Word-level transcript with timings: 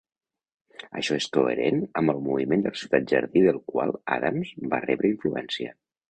Això 0.99 1.17
és 1.17 1.25
coherent 1.35 1.75
amb 2.01 2.13
el 2.13 2.23
moviment 2.27 2.63
de 2.67 2.71
ciutat 2.83 3.05
Jardí 3.11 3.43
del 3.49 3.59
qual 3.73 3.93
Adams 4.15 4.55
va 4.73 4.81
rebre 4.87 5.09
influència. 5.13 5.75